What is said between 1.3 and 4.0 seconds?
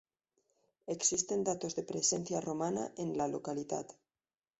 datos de presencia romana en la localidad.